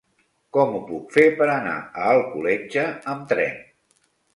Com 0.55 0.71
ho 0.77 0.81
puc 0.87 1.13
fer 1.19 1.27
per 1.43 1.49
anar 1.57 1.77
a 1.85 2.09
Alcoletge 2.17 2.91
amb 3.17 3.33
tren? 3.35 3.67